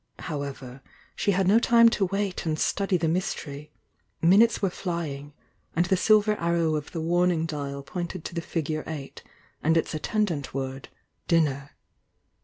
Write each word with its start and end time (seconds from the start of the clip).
How 0.17 0.41
ever, 0.41 0.81
she 1.15 1.29
had 1.29 1.47
no 1.47 1.59
time 1.59 1.87
to 1.89 2.05
wait 2.05 2.43
and 2.47 2.57
study 2.57 2.97
the 2.97 3.07
mys 3.07 3.35
tery,— 3.35 3.69
minutes 4.19 4.59
were 4.59 4.71
flying, 4.71 5.31
and 5.75 5.85
the 5.85 5.95
silver 5.95 6.35
arrow 6.39 6.73
of 6.73 6.91
the 6.91 6.99
warning 7.01 7.45
dial 7.45 7.83
pointed 7.83 8.25
to 8.25 8.33
the 8.33 8.41
figure 8.41 8.83
eight, 8.87 9.21
and 9.61 9.77
its 9.77 9.93
attendant 9.93 10.55
word 10.55 10.89
"Dinner." 11.27 11.75